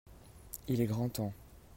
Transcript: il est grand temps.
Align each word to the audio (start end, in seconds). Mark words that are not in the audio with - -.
il 0.67 0.81
est 0.81 0.87
grand 0.87 1.09
temps. 1.09 1.31